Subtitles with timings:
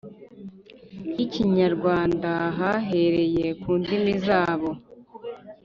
[1.15, 4.69] y’Ikinyarwanda bahereye ku ndimi zabo.